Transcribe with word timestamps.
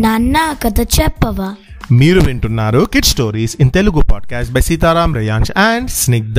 నాన్న 0.00 0.54
కథ 0.62 0.80
చెప్పవా? 0.80 1.54
మీరు 1.92 2.20
వింటున్నారు 2.20 2.88
kid 2.92 3.04
stories 3.04 3.56
in 3.60 3.70
Telugu 3.70 4.02
podcast 4.12 4.52
by 4.52 4.60
Sitaram 4.60 5.14
Reyansh 5.14 5.50
and 5.58 5.90
Snigdha 5.90 6.38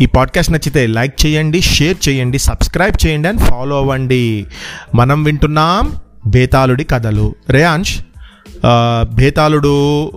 ఈ 0.00 0.06
పాడ్కాస్ట్ 0.06 0.52
నచ్చితే 0.52 0.86
లైక్ 0.86 1.26
చేయండి 1.26 1.60
షేర్ 1.60 2.08
చేయండి 2.08 2.38
సబ్స్క్రైబ్ 2.38 3.06
చేయండి 3.06 3.28
అండ్ 3.28 3.40
ఫాలో 3.40 3.76
అవ్వండి. 3.76 4.46
మనం 4.94 5.22
వింటున్నాం 5.22 5.92
బేతాళుడి 6.26 6.84
కథలు. 6.84 7.34
రేయాంష్ 7.50 7.98
బేతాళుడు 9.14 10.10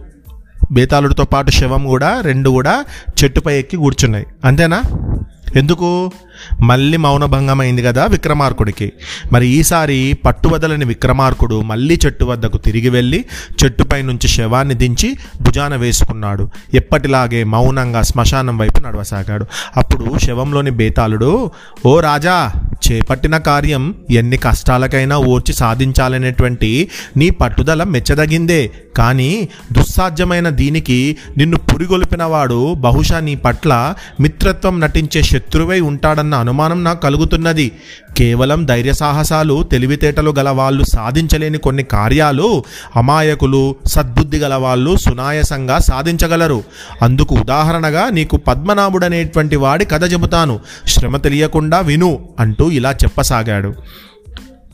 బేతాళుడితో 0.72 1.24
పాటు 1.24 1.52
శవం 1.52 1.86
కూడా 1.86 2.22
రెండు 2.22 2.50
కూడా 2.50 2.86
చెట్టుపై 3.24 3.60
ఎక్కి 3.60 3.78
కూర్చున్నాయి. 3.78 4.26
అంతేనా? 4.46 4.82
ఎందుకు? 5.56 6.12
మళ్ళీ 6.62 6.98
మౌనభంగం 6.98 7.62
అయింది 7.62 7.84
కదా 7.84 8.06
విక్రమార్కుడికి. 8.06 8.92
మరి 9.32 9.48
ఈసారి 9.48 10.18
పట్టువదలని 10.26 10.86
విక్రమార్కుడు 10.86 11.62
మళ్ళీ 11.62 12.00
చెట్టు 12.06 12.26
వద్దకు 12.26 12.58
తిరిగి 12.58 12.90
వెళ్ళి 12.90 13.26
చెట్టుపై 13.64 14.02
నుంచి 14.02 14.28
శవాన్ని 14.28 14.76
దించి 14.76 15.18
భుజాన 15.42 15.76
వేసుకున్నాడు. 15.76 16.50
ఎప్పటిలాగే 16.74 17.44
మౌనంగా 17.44 18.02
శ్మశానం 18.02 18.58
వైపు 18.58 18.80
నడవసాగాడు. 18.80 19.46
అప్పుడు 19.78 20.18
శవంలోని 20.20 20.72
బేతాళుడు 20.72 21.52
ఓ 21.86 22.00
రాజా 22.00 22.52
చేపట్టిన 22.92 23.38
కార్యం 23.38 23.96
ఎన్ని 24.12 24.38
కష్టాలకైనా 24.38 25.18
ఓర్చి 25.18 25.54
సాధించాలనేటువంటి 25.54 26.90
నీ 27.18 27.30
పట్టుదల 27.30 27.84
మెచ్చదగిందే. 27.84 28.72
కానీ 28.98 29.50
దుస్సాధ్యమైన 29.72 30.50
దీనికి 30.50 31.18
నిన్ను 31.38 31.58
పురిగొలిపినవాడు 31.58 32.74
బహుశా 32.74 33.20
నీ 33.20 33.36
పట్ల 33.36 33.96
మిత్రత్వం 34.20 34.80
నటించే 34.80 35.22
శత్రువై 35.24 35.80
ఉంటాడన్న 35.80 36.35
అనుమానం 36.36 36.84
నాకు 36.84 37.02
కలుగుతున్నది. 37.02 37.72
కేవలం 38.18 38.66
ధైర్య 38.66 38.94
సాహసాలు 38.94 39.64
తెలివితేటలు 39.64 40.34
గల 40.40 40.50
వాళ్ళు 40.50 40.84
సాధించలేని 40.84 41.58
కొన్ని 41.58 41.84
కార్యాలు 41.84 42.64
అమాయకులు 42.96 43.76
సద్బుద్ధి 43.86 44.38
గల 44.38 44.54
వాళ్ళు 44.54 44.96
సునాయసంగా 44.96 45.80
సాధించగలరు. 45.80 46.64
అందుకు 47.02 47.36
ఉదాహరణగా 47.36 48.10
నీకు 48.10 48.38
పద్మనాభుడనేటువంటి 48.38 49.56
వాడి 49.56 49.86
కథ 49.86 50.14
చెబుతాను. 50.14 50.60
శ్రమ 50.88 51.18
తెలియకుండా 51.18 51.80
విను 51.80 52.30
అంటూ 52.40 52.72
ఇలా 52.72 52.92
చెప్పసాగాడు. 52.92 53.74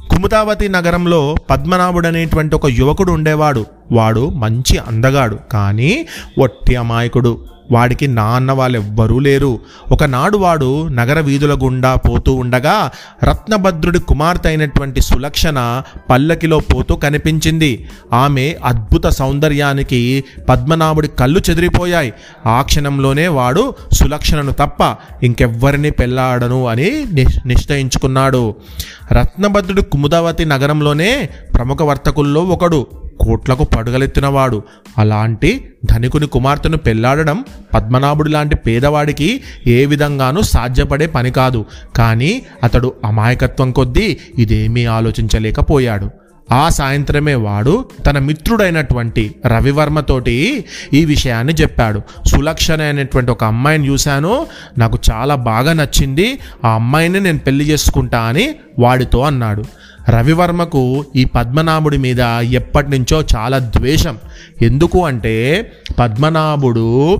కుముతావతి 0.09 0.69
నగరంలో 0.69 1.35
పద్మనాభుడనేటువంటి 1.49 2.55
ఒక 2.55 2.65
యువకుడు 2.65 3.11
ఉండేవాడు. 3.11 3.65
వాడు 3.91 4.29
మంచి 4.29 4.77
అందగాడు 4.77 5.39
కానీ 5.51 6.07
ఒట్టి 6.39 6.75
అమాయకుడు. 6.75 7.45
వాడికి 7.71 8.07
నాన్న 8.07 8.51
వాళ్ళెవ్వరూ 8.51 9.19
లేరు. 9.19 9.59
ఒకనాడు 9.91 10.37
వాడు 10.37 10.87
నగర 10.87 11.19
వీధుల 11.19 11.59
గుండా 11.63 11.95
పోతూ 11.95 12.33
ఉండగా 12.33 12.91
రత్నభద్రుడి 13.23 13.99
కుమార్తె 13.99 14.49
అయినటువంటి 14.49 15.01
సులక్షణ 15.01 15.81
పల్లకిలో 16.09 16.59
పోతూ 16.59 16.95
కనిపించింది. 16.95 17.87
ఆమె 18.13 18.55
అద్భుత 18.65 19.07
సౌందర్యానికి 19.07 20.23
పద్మనాభుడి 20.49 21.07
కళ్ళు 21.07 21.41
చెదిరిపోయాయి. 21.49 22.13
ఆ 22.45 22.61
క్షణంలోనే 22.61 23.27
వాడు 23.27 23.73
సులక్షణను 23.93 24.51
తప్ప 24.51 24.95
ఇంకెవ్వరిని 25.23 25.91
పెళ్ళాడను 25.91 26.67
అని 26.67 27.05
నిశ్చయించుకున్నాడు. 27.45 28.55
రత్నభద్రుడు 29.11 29.81
కుముదావతి 29.81 30.45
నగరంలోనే 30.45 31.29
ప్రముఖ 31.53 31.81
వర్తకుల్లో 31.81 32.43
ఒకడు. 32.43 32.87
కోట్లకు 33.21 33.63
పడుగలెత్తినవాడు. 33.63 34.63
అలాంటి 34.97 35.73
ధనికుని 35.85 36.27
కుమార్తెను 36.27 36.77
పెళ్ళాడడం 36.77 37.45
పద్మనాభుడి 37.73 38.29
లాంటి 38.29 38.55
పేదవాడికి 38.55 39.41
ఏ 39.67 39.85
విధంగానూ 39.85 40.41
సాధ్యపడే 40.41 41.07
పని 41.07 41.31
కాదు. 41.31 41.65
కానీ 41.95 42.41
అతడు 42.63 42.93
అమాయకత్వం 43.05 43.71
కొద్దీ 43.71 44.17
ఇదేమీ 44.37 44.85
ఆలోచించలేకపోయాడు. 44.85 46.09
ఆ 46.51 46.69
సాయంత్రమే 46.69 47.35
వాడు 47.35 47.85
తన 48.05 48.19
మిత్రుడైనటువంటి 48.19 49.35
రవివర్మతోటి 49.47 50.65
ఈ 50.93 51.05
విషయాన్ని 51.05 51.53
చెప్పాడు. 51.53 52.01
సులక్షణ 52.25 52.81
అనేటువంటి 52.81 53.31
ఒక 53.31 53.43
అమ్మాయిని 53.43 53.87
చూశాను. 53.87 54.47
నాకు 54.77 54.99
చాలా 55.11 55.35
బాగా 55.35 55.73
నచ్చింది. 55.73 56.39
ఆ 56.65 56.69
అమ్మాయిని 56.69 57.19
నేను 57.19 57.39
పెళ్ళి 57.39 57.65
చేసుకుంటా 57.65 58.21
అని 58.21 58.55
వాడితో 58.79 59.21
అన్నాడు. 59.21 59.63
రవివర్మకు 60.11 61.05
ఈ 61.15 61.25
పద్మనాభుడి 61.25 61.97
మీద 61.97 62.19
ఎప్పటి 62.41 62.89
నుంచో 62.89 63.23
చాలా 63.35 63.59
ద్వేషం. 63.59 64.17
ఎందుకు 64.61 65.05
అంటే 65.05 65.71
పద్మనాభుడు 65.99 67.15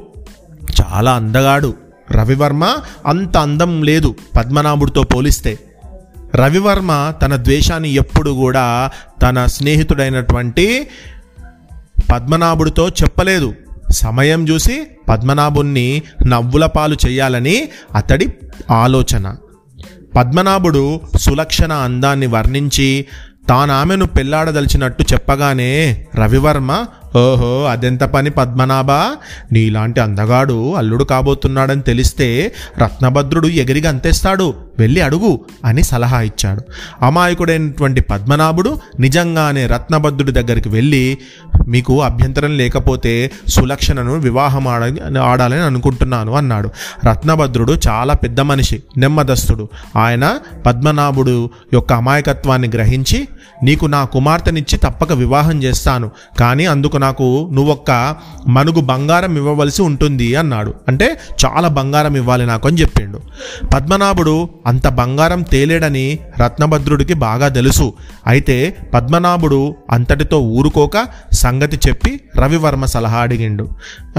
చాలా 0.82 1.14
అందగాడు. 1.14 1.74
రవివర్మ 2.12 2.76
అంత 3.06 3.38
అందం 3.38 3.84
లేదు 3.84 4.16
పద్మనాభుడితో 4.36 5.04
పోలిస్తే. 5.04 5.60
రవివర్మ 6.36 7.14
తన 7.22 7.36
ద్వేషాన్ని 7.36 7.90
ఎప్పుడు 7.90 8.32
కూడా 8.32 8.92
తన 9.22 9.46
స్నేహితుడైనటువంటి 9.46 10.88
పద్మనాభుడితో 12.12 12.90
చెప్పలేదు. 12.90 13.54
సమయం 13.90 14.50
చూసి 14.50 14.88
పద్మనాభుణ్ణి 15.10 16.02
నవ్వుల 16.28 16.66
పాలు 16.66 16.98
చేయాలని 17.08 17.70
అతడి 17.96 18.28
ఆలోచన. 18.72 19.36
పద్మనాభుడు 20.16 20.84
సులక్షణ 21.16 21.74
అందాన్ని 21.74 22.28
వర్ణించి 22.28 22.90
తానామెను 23.50 24.06
పెళ్ళాడదలిచినట్టు 24.06 25.04
చెప్పగానే 25.14 25.72
రవివర్మ 26.16 26.72
ఓహో 27.16 27.66
అదెంత 27.66 28.04
పని 28.04 28.30
పద్మనాభ? 28.30 28.92
నీలాంటి 29.52 30.00
అందగాడు 30.00 30.74
అల్లుడు 30.74 31.04
కాబోతున్నాడని 31.04 31.82
తెలిస్తే 31.82 32.54
రత్నభద్రుడు 32.78 33.48
ఎగిరిగా 33.48 33.90
అంతేస్తాడు. 33.90 34.54
వెళ్ళి 34.80 35.02
అడుగు 35.02 35.46
అని 35.66 35.84
సలహా 35.84 36.22
ఇచ్చాడు. 36.22 36.62
అమాయకుడైనటువంటి 37.06 38.02
పద్మనాభుడు 38.02 38.80
నిజంగానే 39.00 39.68
రత్నభద్రుడి 39.68 40.32
దగ్గరికి 40.32 40.70
వెళ్ళి 40.70 41.18
మీకు 41.68 42.02
అభ్యంతరం 42.02 42.58
లేకపోతే 42.58 43.32
సులక్షణను 43.48 44.16
వివాహం 44.18 44.68
ఆడ 44.68 45.18
ఆడాలని 45.18 45.62
అనుకుంటున్నాను 45.62 46.32
అన్నాడు. 46.32 46.70
రత్నభద్రుడు 47.10 47.78
చాలా 47.88 48.14
పెద్ద 48.14 48.40
మనిషి 48.40 48.84
నెమ్మదస్తుడు. 48.98 49.70
ఆయన 49.98 50.40
పద్మనాభుడు 50.66 51.50
యొక్క 51.74 51.94
అమాయకత్వాన్ని 51.94 52.70
గ్రహించి 52.74 53.28
నీకు 53.64 53.86
నా 53.86 54.06
కుమార్తెనిచ్చి 54.06 54.78
తప్పక 54.78 55.12
వివాహం 55.12 55.64
చేస్తాను. 55.64 56.12
కానీ 56.40 56.66
అందుకు 56.66 56.98
నాకు 57.02 57.28
నువ్వొక్క 57.54 57.92
మనుగు 58.48 58.82
బంగారం 58.92 59.34
ఇవ్వవలసి 59.36 59.82
ఉంటుంది 59.90 60.28
అన్నాడు. 60.36 60.74
అంటే 60.88 61.08
చాలా 61.44 61.68
బంగారం 61.78 62.16
ఇవ్వాలి 62.16 62.46
నాకు 62.46 62.68
అని 62.68 62.82
చెప్పిండు. 62.82 63.20
పద్మనాభుడు 63.74 64.36
అంత 64.68 64.88
బంగారం 65.00 65.42
తేలేడని 65.54 66.06
రత్నభద్రుడికి 66.42 67.16
బాగా 67.28 67.48
తెలుసు. 67.58 67.88
అయితే 68.28 68.58
పద్మనాభుడు 68.94 69.62
అంతటితో 69.92 70.40
ఊరుకోక 70.58 70.98
సంగతి 71.34 71.80
చెప్పి 71.88 72.12
రవివర్మ 72.36 72.86
సలహా 72.96 73.20
అడిగిండు. 73.28 73.66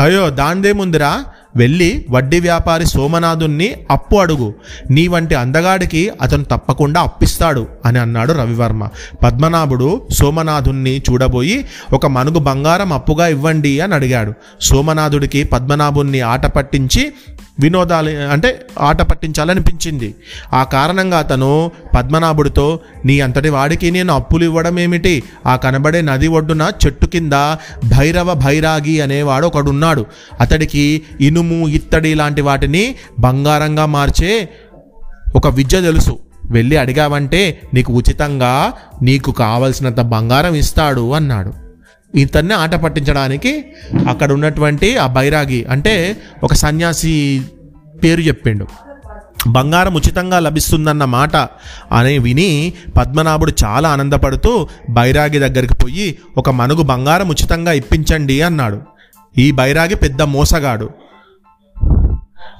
అయ్యో 0.02 0.24
దాందేముందిరా 0.40 1.12
వెళ్ళి 1.56 2.06
వడ్డీ 2.10 2.40
వ్యాపారి 2.40 2.86
సోమనాథుణ్ణి 2.86 3.74
అప్పు 3.90 4.16
అడుగు. 4.16 4.54
నీ 4.90 5.08
వంటి 5.08 5.34
అందగాడికి 5.34 6.10
అతను 6.22 6.44
తప్పకుండా 6.44 7.00
అప్పిస్తాడు 7.00 7.66
అని 7.84 7.98
అన్నాడు 7.98 8.32
రవివర్మ. 8.32 8.88
పద్మనాభుడు 9.22 10.08
సోమనాథుణ్ణి 10.12 11.02
చూడబోయి 11.10 11.64
ఒక 11.92 12.06
మనుగు 12.06 12.38
బంగారం 12.38 12.92
అప్పుగా 12.92 13.26
ఇవ్వండి 13.26 13.80
అని 13.80 13.94
అడిగాడు. 13.94 14.32
సోమనాథుడికి 14.60 15.44
పద్మనాభుణ్ణి 15.44 16.20
ఆట 16.20 16.46
పట్టించి 16.46 17.12
వినోదాలు 17.60 18.10
అంటే 18.10 18.66
ఆట 18.80 19.02
పట్టించాలనిపించింది. 19.02 20.14
ఆ 20.52 20.64
కారణంగా 20.64 21.18
అతను 21.18 21.70
పద్మనాభుడితో 21.94 22.80
నీ 23.04 23.20
అంతటి 23.20 23.48
వాడికి 23.48 23.90
నేను 23.90 24.14
అప్పులు 24.14 24.44
ఇవ్వడం 24.44 24.78
ఏమిటి? 24.78 25.22
ఆ 25.46 25.56
కనబడే 25.56 26.00
నది 26.00 26.28
ఒడ్డున 26.28 26.72
చెట్టు 26.86 27.06
కింద 27.06 27.32
భైరవ 27.98 28.34
భైరాగి 28.34 29.00
అనేవాడు 29.00 29.46
ఒకడున్నాడు. 29.46 30.06
అతడికి 30.40 31.02
ఇనుము 31.20 31.68
ఇత్తడి 31.68 32.14
లాంటి 32.14 32.40
వాటిని 32.40 32.94
బంగారంగా 33.20 33.86
మార్చే 33.86 34.48
ఒక 35.36 35.46
విద్య 35.48 35.80
తెలుసు. 35.80 36.18
వెళ్ళి 36.50 36.76
అడిగావంటే 36.76 37.60
నీకు 37.74 37.92
ఉచితంగా 37.92 38.72
నీకు 39.02 39.32
కావలసినంత 39.32 40.00
బంగారం 40.00 40.54
ఇస్తాడు 40.54 41.12
అన్నాడు. 41.12 41.61
ఇతన్ని 42.14 42.54
ఆట 42.54 42.74
పట్టించడానికి 42.74 43.64
అక్కడ 44.08 44.32
ఉన్నటువంటి 44.32 44.96
ఆ 44.96 45.06
బైరాగి 45.06 45.64
అంటే 45.64 46.16
ఒక 46.44 46.54
సన్యాసి 46.54 47.42
పేరు 48.04 48.20
చెప్పిండు. 48.20 48.66
బంగారం 49.46 49.94
ఉచితంగా 49.94 50.38
లభిస్తుందన్న 50.38 51.04
మాట 51.04 51.36
అని 51.92 52.18
విని 52.18 52.72
పద్మనాభుడు 52.96 53.52
చాలా 53.64 53.88
ఆనందపడుతూ 53.88 54.68
బైరాగి 54.90 55.38
దగ్గరికి 55.38 55.74
పోయి 55.74 56.18
ఒక 56.36 56.50
మనుగు 56.50 56.82
బంగారం 56.82 57.28
ఉచితంగా 57.28 57.72
ఇప్పించండి 57.72 58.42
అన్నాడు. 58.42 58.80
ఈ 59.38 59.50
బైరాగి 59.50 59.94
పెద్ద 59.94 60.22
మోసగాడు. 60.22 60.90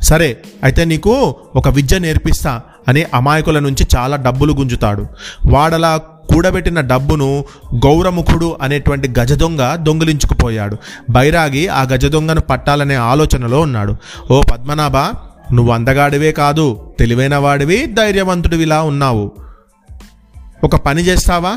సరే 0.02 0.37
అయితే 0.62 0.84
నీకు 0.84 1.37
ఒక 1.56 1.69
విద్య 1.69 1.99
నేర్పిస్తా 1.99 2.60
అని 2.88 3.04
అమాయకుల 3.14 3.58
నుంచి 3.58 3.87
చాలా 3.96 4.16
డబ్బులు 4.16 4.52
గుంజుతాడు. 4.52 5.06
వాడలా 5.46 6.00
కూడబెట్టిన 6.31 6.81
డబ్బును 6.81 7.45
గౌరముఖుడు 7.75 8.57
అనేటువంటి 8.63 9.21
గజదొంగ 9.21 9.75
దొంగిలించుకుపోయాడు. 9.75 10.77
బైరాగి 11.11 11.69
ఆ 11.69 11.83
గజదొంగను 11.83 12.41
పట్టాలనే 12.41 12.95
ఆలోచనలో 12.95 13.61
ఉన్నాడు. 13.61 13.97
ఓ 14.31 14.43
పద్మనాభ 14.51 14.97
నువ్వు 15.55 15.73
అందగాడివే 15.73 16.33
కాదు 16.33 16.81
తెలివైన 16.99 17.37
వాడివి 17.37 17.87
ధైర్యవంతుడివిలా 17.87 18.83
ఉన్నావు. 18.83 19.33
ఒక 20.65 20.77
పని 20.77 21.03
చేస్తావా? 21.03 21.57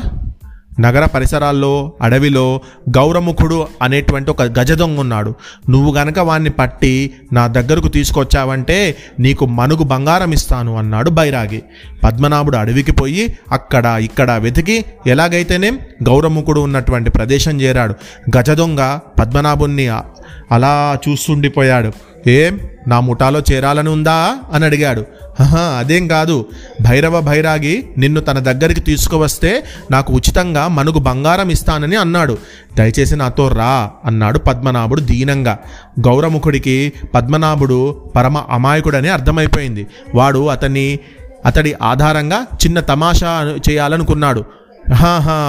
నగర 0.80 1.04
పరిసరాల్లో 1.04 1.92
అడవిలో 2.02 2.60
గౌరముఖుడు 2.96 3.66
అనేటువంటి 3.82 4.30
ఒక 4.30 4.42
గజ 4.42 4.72
దొంగ 4.72 5.00
ఉన్నాడు. 5.00 5.34
నువ్వు 5.70 5.94
గనక 5.94 6.18
వాణ్ణి 6.18 6.50
పట్టి 6.50 7.14
నా 7.32 7.46
దగ్గరకు 7.46 7.88
తీసుకొచ్చావంటే 7.88 8.96
నీకు 9.20 9.46
మనుగు 9.46 9.82
బంగారం 9.82 10.32
ఇస్తాను 10.32 10.76
అన్నాడు 10.76 11.10
బైరాగి. 11.10 11.62
పద్మనాభుడు 12.04 12.56
అడవికి 12.56 12.92
పోయి 12.92 13.36
అక్కడ 13.52 13.86
ఇక్కడ 13.86 14.30
వెతికి 14.30 14.84
ఎలాగైతేనేం 15.06 15.78
గౌరముఖుడు 16.08 16.60
ఉన్నటువంటి 16.60 17.10
ప్రదేశం 17.10 17.60
చేరాడు. 17.60 17.94
గజదొంగ 18.38 18.98
పద్మనాభుణ్ణి 19.20 19.88
అలా 20.52 20.98
చూస్తుండిపోయాడు. 21.08 21.92
ఏం? 22.28 22.60
నా 22.88 23.00
ముఠాలో 23.00 23.42
చేరాలని 23.52 23.88
ఉందా? 23.88 24.38
అని 24.52 24.64
అడిగాడు. 24.64 25.06
అదేం 25.78 26.08
కాదు. 26.08 26.46
భైరవ 26.80 27.20
భైరాగి 27.20 27.88
నిన్ను 27.98 28.20
తన 28.20 28.38
దగ్గరికి 28.38 28.80
తీసుకువస్తే 28.80 29.64
నాకు 29.90 30.12
ఉచితంగా 30.12 30.68
మనుగు 30.68 30.98
బంగారం 30.98 31.50
ఇస్తానని 31.50 31.96
అన్నాడు. 31.96 32.38
దయచేసి 32.76 33.16
నాతో 33.16 33.48
రా 33.48 33.90
అన్నాడు 34.04 34.38
పద్మనాభుడు 34.38 35.00
దీనంగా. 35.00 35.58
గౌరముఖుడికి 36.00 36.92
పద్మనాభుడు 37.14 37.96
పరమ 38.16 38.38
అమాయకుడని 38.50 39.08
అర్థమైపోయింది. 39.08 39.86
వాడు 40.14 40.46
అతన్ని 40.46 40.98
అతడి 41.46 41.74
ఆధారంగా 41.82 42.42
చిన్న 42.54 42.80
తమాషా 42.80 43.58
చేయాలనుకున్నాడు. 43.70 44.44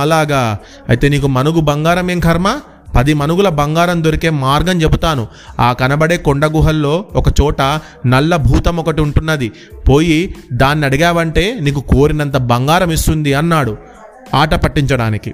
అలాగా. 0.02 0.58
అయితే 0.90 1.10
నీకు 1.10 1.28
మనుగు 1.28 1.60
బంగారం 1.60 2.12
ఏం 2.12 2.20
కర్మ? 2.20 2.60
పది 2.98 3.14
మనుగుల 3.14 3.50
బంగారం 3.50 4.04
దొరికే 4.04 4.30
మార్గం 4.30 4.82
చెబుతాను. 4.82 5.28
ఆ 5.60 5.74
కనబడే 5.74 6.18
కొండ 6.18 6.46
గుహల్లో 6.46 7.06
ఒక 7.16 7.26
చోట 7.42 7.62
నల్ల 8.06 8.36
భూతం 8.36 8.78
ఒకటి 8.78 9.02
ఉంటున్నది. 9.02 9.52
పోయి 9.90 10.36
దాన్ని 10.54 10.86
అడిగావంటే 10.86 11.58
నీకు 11.62 11.80
కోరినంత 11.80 12.38
బంగారం 12.38 12.92
ఇస్తుంది 12.92 13.34
అన్నాడు. 13.34 13.78
ఆట 14.36 14.56
పట్టించడానికి. 14.56 15.34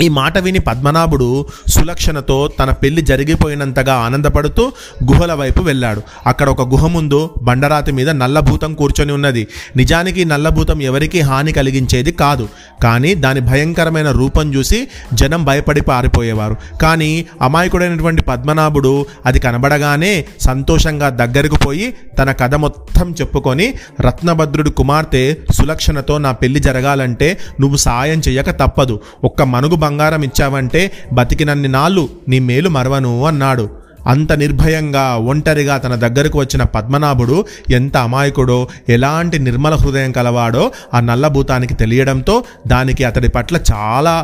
ఈ 0.00 0.08
మాట 0.08 0.38
విని 0.38 0.58
పద్మనాభుడు 0.58 1.46
సులక్షణతో 1.68 2.50
తన 2.60 2.70
పెళ్ళి 2.70 3.02
జరిగిపోయినంతగా 3.02 3.94
ఆనందపడుతూ 3.94 4.72
గుహల 5.12 5.32
వైపు 5.32 5.62
వెళ్ళాడు. 5.62 6.02
అక్కడ 6.26 6.48
ఒక 6.48 6.62
గుహ 6.62 6.86
ముందు 6.86 7.30
బండరాతి 7.42 7.92
మీద 7.92 8.10
నల్లభూతం 8.10 8.74
కూర్చొని 8.74 9.12
ఉన్నది. 9.12 9.46
నిజానికి 9.76 10.24
నల్లభూతం 10.24 10.82
ఎవరికీ 10.82 11.20
హాని 11.20 11.52
కలిగించేది 11.52 12.12
కాదు. 12.12 12.48
కానీ 12.82 13.14
దాని 13.14 13.40
భయంకరమైన 13.40 14.10
రూపం 14.10 14.54
చూసి 14.54 14.88
జనం 15.14 15.44
భయపడి 15.44 15.80
పారిపోయేవారు. 15.80 16.56
కానీ 16.82 17.26
అమాయకుడైనటువంటి 17.42 18.22
పద్మనాభుడు 18.22 19.06
అది 19.26 19.38
కనబడగానే 19.38 20.26
సంతోషంగా 20.40 21.08
దగ్గరకు 21.08 21.56
పోయి 21.66 21.94
తన 22.18 22.32
కథ 22.32 22.54
మొత్తం 22.54 23.14
చెప్పుకొని 23.20 23.74
రత్నభద్రుడి 24.00 24.70
కుమార్తె 24.70 25.36
సులక్షణతో 25.54 26.18
నా 26.18 26.32
పెళ్ళి 26.32 26.60
జరగాలంటే 26.60 27.38
నువ్వు 27.60 27.76
సాయం 27.76 28.22
చేయక 28.28 28.50
తప్పదు. 28.50 29.00
ఒక్క 29.24 29.42
మనుగు 29.42 29.76
బంగారం 29.90 30.22
ఇచ్చావంటే 30.22 30.82
బతికినన్ని 31.12 31.68
నాళ్ళు 31.68 32.08
నీ 32.28 32.38
మేలు 32.48 32.68
మరవను 32.78 33.12
అన్నాడు. 33.26 33.66
అంత 34.06 34.32
నిర్భయంగా 34.32 35.02
ఒంటరిగా 35.30 35.74
తన 35.76 35.94
దగ్గరకు 35.94 36.36
వచ్చిన 36.38 36.62
పద్మనాభుడు 36.74 37.38
ఎంత 37.70 37.96
అమాయకుడో 37.96 38.58
ఎలాంటి 38.88 39.38
నిర్మల 39.38 39.74
హృదయం 39.74 40.12
కలవాడో 40.12 40.64
ఆ 40.94 41.00
నల్లభూతానికి 41.00 41.74
తెలియడంతో 41.74 42.36
దానికి 42.66 43.04
అతడి 43.04 43.28
పట్ల 43.28 43.56
చాలా 43.72 44.14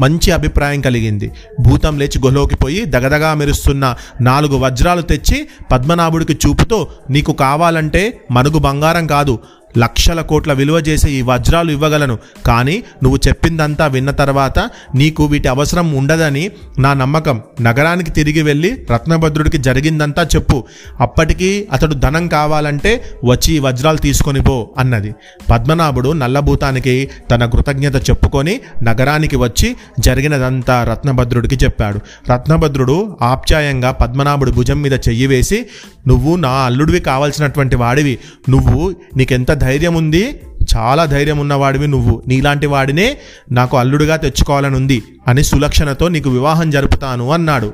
మంచి 0.00 0.28
అభిప్రాయం 0.32 0.80
కలిగింది. 0.80 1.28
భూతం 1.60 1.94
లేచి 1.98 2.18
గుహలోకి 2.24 2.56
పోయి 2.56 2.80
దగదగా 2.94 3.30
మెరుస్తున్న 3.34 3.84
నాలుగు 4.20 4.56
వజ్రాలు 4.56 5.02
తెచ్చి 5.02 5.38
పద్మనాభుడికి 5.72 6.34
చూపుతూ 6.42 6.78
నీకు 7.10 7.32
కావాలంటే 7.32 8.02
మనుగు 8.30 8.58
బంగారం 8.58 9.06
కాదు 9.06 9.34
లక్షల 9.76 10.20
కోట్ల 10.20 10.52
విలువ 10.52 10.78
చేసే 10.78 11.10
ఈ 11.10 11.22
వజ్రాలు 11.22 11.70
ఇవ్వగలను. 11.70 12.18
కానీ 12.46 12.82
నువ్వు 13.02 13.18
చెప్పిందంతా 13.28 13.86
విన్న 13.86 14.10
తర్వాత 14.10 14.58
నీకు 14.94 15.24
వీటి 15.24 15.48
అవసరం 15.48 15.92
ఉండదని 15.92 16.50
నా 16.78 16.94
నమ్మకం. 16.94 17.40
నగరానికి 17.60 18.10
తిరిగి 18.10 18.42
వెళ్ళి 18.42 18.86
రత్నభద్రుడికి 18.90 19.58
జరిగిందంతా 19.58 20.22
చెప్పు. 20.34 20.64
అప్పటికి 21.00 21.68
అతడు 21.72 21.94
ధనం 21.94 22.28
కావాలంటే 22.28 23.04
వచ్చి 23.24 23.56
ఈ 23.56 23.58
వజ్రాలు 23.58 23.96
తీసుకొని 23.96 24.40
పో 24.40 24.70
అన్నది. 24.78 25.14
పద్మనాభుడు 25.50 26.12
నల్లభూతానికి 26.12 27.10
తన 27.30 27.44
కృతజ్ఞత 27.44 28.10
చెప్పుకొని 28.10 28.60
నగరానికి 28.82 29.36
వచ్చి 29.36 29.76
జరిగినదంతా 30.00 30.84
రత్నభద్రుడికి 30.84 31.64
చెప్పాడు. 31.64 32.00
రత్నభద్రుడు 32.32 33.16
ఆప్యాయంగా 33.22 33.90
పద్మనాభుడి 33.90 34.52
భుజం 34.52 34.82
మీద 34.82 34.92
చెయ్యి 34.92 35.26
వేసి 35.26 35.66
నువ్వు 36.08 36.36
నా 36.36 36.50
అల్లుడివి 36.50 37.00
కావాల్సినటువంటి 37.00 37.76
వాడివి. 37.76 38.18
నువ్వు 38.48 38.96
నీకెంత 39.16 39.52
ధైర్యం 39.52 39.94
ఉంది 39.94 40.40
చాలా 40.76 41.04
ధైర్యం 41.04 41.38
ఉన్నవాడివి 41.38 41.88
నువ్వు. 41.88 42.22
నీలాంటి 42.28 42.66
వాడినే 42.66 43.18
నాకు 43.52 43.76
అల్లుడుగా 43.76 44.16
తెచ్చుకోవాలని 44.16 44.76
ఉంది 44.76 45.02
అని 45.28 45.44
సులక్షణతో 45.44 46.08
నీకు 46.08 46.30
వివాహం 46.30 46.70
జరుపుతాను 46.70 47.32
అన్నాడు. 47.32 47.72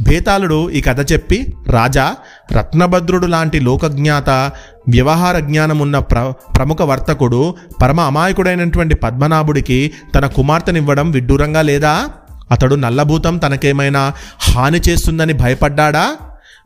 భేతాళుడు 0.00 0.70
ఈ 0.70 0.80
కథ 0.80 1.12
చెప్పి 1.12 1.54
రాజా 1.70 2.14
రత్నభద్రుడు 2.52 3.26
లాంటి 3.26 3.60
లోకజ్ఞాత 3.60 4.30
వ్యవహార 4.88 5.38
జ్ఞానమున్న 5.38 5.98
ప్ర 5.98 6.32
ప్రముఖ 6.56 6.82
వర్తకుడు 6.82 7.54
పరమ 7.82 8.00
అమాయకుడైనటువంటి 8.00 8.94
పద్మనాభుడికి 8.94 9.92
తన 10.14 10.26
కుమార్తెనివ్వడం 10.26 11.10
విడ్డూరంగా 11.10 11.62
లేదా? 11.62 12.08
అతడు 12.50 12.74
నల్లభూతం 12.74 13.36
తనకేమైనా 13.36 14.12
హాని 14.38 14.80
చేస్తుందని 14.88 15.32
భయపడ్డాడా? 15.32 16.16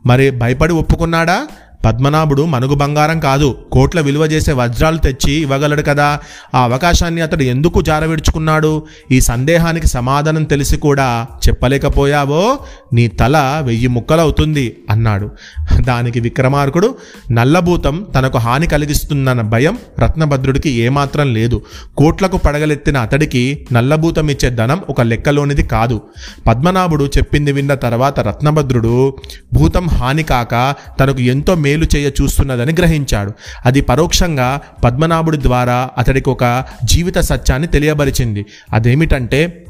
మరి 0.05 0.29
భయపడి 0.31 0.73
ఒప్పుకున్నాడా? 0.73 1.47
పద్మనాభుడు 1.85 2.45
మనుగు 2.45 2.75
బంగారం 2.75 3.19
కాదు 3.19 3.57
కోట్ల 3.71 4.01
విలువ 4.01 4.25
చేసే 4.25 4.51
వజ్రాలు 4.51 4.97
తెచ్చి 4.97 5.33
ఇవ్వగలడు 5.33 5.81
కదా. 5.81 6.19
ఆ 6.55 6.63
అవకాశాన్ని 6.63 7.21
అతడు 7.21 7.43
ఎందుకు 7.43 7.81
జారవిడుచుకున్నాడు? 7.81 8.83
ఈ 9.11 9.21
సందేహానికి 9.21 9.87
సమాధానం 9.87 10.43
తెలిసి 10.43 10.77
కూడా 10.77 11.25
చెప్పలేకపోయావో? 11.47 12.59
నీ 12.93 13.07
తల 13.07 13.63
వెయ్యి 13.65 13.87
ముక్కలవుతుంది 13.87 14.77
అన్నాడు. 14.89 15.31
దానికి 15.79 16.19
విక్రమార్కుడు 16.19 16.95
నల్లభూతం 17.31 18.05
తనకు 18.15 18.37
హాని 18.37 18.67
కలిగిస్తుందన్న 18.67 19.41
భయం 19.41 19.77
రత్నభద్రుడికి 19.99 20.69
ఏమాత్రం 20.69 21.33
లేదు. 21.33 21.61
కోట్లకు 21.97 22.37
పడగలెత్తిన 22.37 22.97
అతడికి 22.97 23.67
నల్లభూతం 23.73 24.29
ఇచ్చే 24.29 24.49
ధనం 24.49 24.81
ఒక 24.89 25.01
లెక్కలోనిది 25.01 25.63
కాదు. 25.63 26.01
పద్మనాభుడు 26.47 27.05
చెప్పింది 27.17 27.51
విన్న 27.51 27.73
తర్వాత 27.73 28.19
రత్నభద్రుడు 28.19 29.17
భూతం 29.53 29.87
హాని 29.87 30.23
కాక 30.23 30.75
తనకు 30.99 31.21
ఎంతో 31.21 31.55
మేలు 31.71 31.87
చేయ 31.95 32.11
చూస్తున్నదని 32.21 32.73
గ్రహించాడు. 32.73 33.31
అది 33.65 33.81
పరోక్షంగా 33.81 34.61
పద్మనాభుడి 34.83 35.41
ద్వారా 35.41 35.89
అతడికి 35.97 36.29
ఒక 36.29 36.63
జీవిత 36.85 37.19
సత్యాన్ని 37.19 37.67
తెలియబరిచింది. 37.67 38.45
అదేమిటంటే 38.73 39.65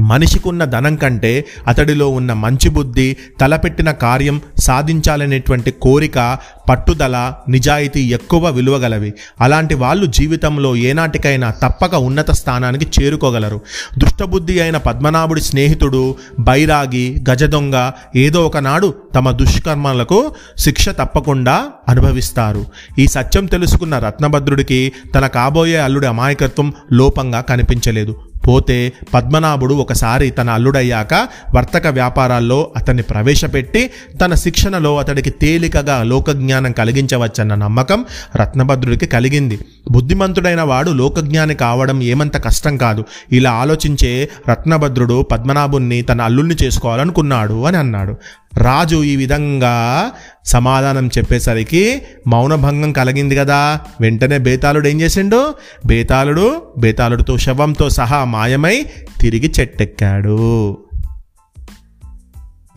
మనిషికున్న 0.00 0.64
ధనం 0.64 0.96
కంటే 0.96 1.44
అతడిలో 1.66 2.08
ఉన్న 2.08 2.32
మంచి 2.32 2.68
బుద్ధి 2.68 3.16
తలపెట్టిన 3.40 3.90
కార్యం 3.90 4.40
సాధించాలనేటువంటి 4.58 5.70
కోరిక 5.70 6.38
పట్టుదల 6.68 7.32
నిజాయితీ 7.48 8.00
ఎక్కువ 8.00 8.50
విలువగలవి. 8.50 9.14
అలాంటి 9.40 9.74
వాళ్ళు 9.74 10.06
జీవితంలో 10.06 10.76
ఏనాటికైనా 10.76 11.50
తప్పక 11.50 11.94
ఉన్నత 11.94 12.30
స్థానానికి 12.30 13.02
చేరుకోగలరు. 13.02 13.60
దుష్టబుద్ధి 13.98 14.60
అయిన 14.60 14.76
పద్మనాభుడి 14.76 15.40
స్నేహితుడు 15.40 16.14
బైరాగి 16.38 17.24
గజదొంగ 17.30 17.90
ఏదో 18.16 18.46
ఒకనాడు 18.46 18.94
తమ 19.14 19.30
దుష్కర్మలకు 19.30 20.34
శిక్ష 20.58 20.88
తప్పకుండా 20.88 21.64
అనుభవిస్తారు. 21.88 22.66
ఈ 22.98 23.06
సత్యం 23.06 23.46
తెలుసుకున్న 23.46 23.98
రత్నభద్రుడికి 23.98 24.92
తన 25.14 25.26
కాబోయే 25.26 25.76
అల్లుడి 25.76 26.06
అమాయకత్వం 26.06 26.72
లోపంగా 26.92 27.40
కనిపించలేదు. 27.40 28.16
పోతే 28.48 28.92
పద్మనాభుడు 29.14 29.74
ఒకసారి 29.74 30.30
తన 30.30 30.50
అల్లుడయ్యాక 30.50 31.14
వర్తక 31.54 31.86
వ్యాపారాల్లో 31.86 32.70
అతన్ని 32.76 33.02
ప్రవేశపెట్టి 33.02 33.90
తన 34.20 34.34
శిక్షణలో 34.34 34.98
అతడికి 34.98 35.30
తేలికగా 35.30 36.02
లోకజ్ఞానం 36.02 36.72
కలిగించవచ్చన్న 36.72 37.54
నమ్మకం 37.54 38.04
రత్నభద్రుడికి 38.36 39.06
కలిగింది. 39.06 39.58
బుద్ధిమంతుడైన 39.90 40.62
వాడు 40.62 40.90
లోకజ్ఞాని 40.90 41.54
కావడం 41.54 42.02
ఏమంత 42.02 42.44
కష్టం 42.44 42.76
కాదు. 42.76 43.04
ఇలా 43.32 43.52
ఆలోచించే 43.52 44.28
రత్నభద్రుడు 44.50 45.22
పద్మనాభుణ్ణి 45.22 46.02
తన 46.02 46.20
అల్లుణ్ణి 46.20 46.56
చేసుకోవాలనుకున్నాడు 46.62 47.64
అని 47.64 47.76
అన్నాడు. 47.76 48.16
రాజు 48.58 49.02
ఈ 49.02 49.16
విధంగా 49.16 50.10
సమాధానం 50.44 51.06
చెప్పేసరికి 51.06 52.02
మౌనభంగం 52.26 52.92
కలిగింది 52.92 53.36
కదా. 53.36 53.80
వెంటనే 54.00 54.38
బేతాళుడు 54.38 54.88
ఏం 54.88 55.00
చేసిండు? 55.00 55.54
బేతాళుడు 55.86 56.62
బేతాళుడితో 56.78 57.38
శవంతో 57.38 57.90
సహా 57.90 58.24
మాయమై 58.24 58.86
తిరిగి 59.20 59.52
చెట్టెక్కాడు. 59.60 60.78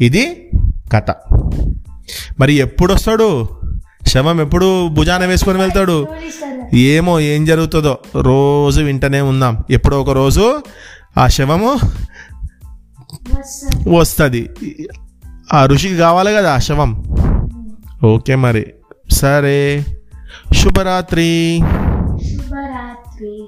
ఇది 0.01 0.51
కథ. 0.91 1.15
మరి 2.39 2.53
ఎప్పుడు 2.53 2.93
వస్తాడు 2.93 3.49
శవం 4.07 4.41
ఎప్పుడు 4.41 4.87
భుజాన 4.87 5.25
వేసుకొని 5.25 5.57
వెళ్తాడు? 5.57 6.07
ఏమో 6.73 7.19
ఏం 7.19 7.45
జరుగుతుందో 7.45 7.97
రోజు 8.21 8.81
వింటనే 8.81 9.21
ఉందాం 9.21 9.63
ఎప్పుడో 9.71 10.01
ఒక 10.01 10.09
రోజు 10.09 10.61
ఆ 11.17 11.27
శవము 11.27 11.79
వస్తుంది. 13.87 14.49
ఆ 15.53 15.65
ఋషికి 15.65 15.97
కావాలి 15.97 16.33
కదా 16.33 16.55
ఆ 16.55 16.57
శవం. 16.57 17.03
ఓకే 18.05 18.35
మరి. 18.35 18.73
సరే. 19.11 19.85
శుభరాత్రి. 20.53 21.61
శుభరాత్రి. 22.29 23.47